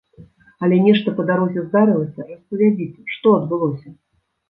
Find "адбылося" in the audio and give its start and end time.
3.39-3.99